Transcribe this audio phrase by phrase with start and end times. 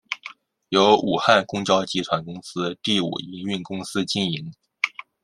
[0.69, 4.51] 由武汉公交集团公司第五营运公司经营。